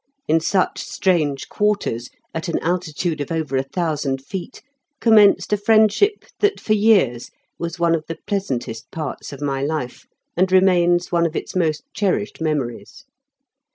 In 0.27 0.39
such 0.39 0.79
strange 0.81 1.47
quarters, 1.47 2.09
at 2.33 2.47
an 2.47 2.57
altitude 2.57 3.21
of 3.21 3.31
over 3.31 3.55
a 3.55 3.61
thousand 3.61 4.19
feet, 4.25 4.63
commenced 4.99 5.53
a 5.53 5.57
friendship 5.57 6.25
that 6.39 6.59
for 6.59 6.73
years 6.73 7.29
was 7.59 7.77
one 7.77 7.93
of 7.93 8.05
the 8.07 8.17
pleasantest 8.25 8.89
parts 8.89 9.31
of 9.31 9.43
my 9.43 9.61
life, 9.61 10.07
and 10.35 10.51
remains 10.51 11.11
one 11.11 11.27
of 11.27 11.35
its 11.35 11.55
most 11.55 11.83
cherished 11.93 12.41
memories. 12.41 13.05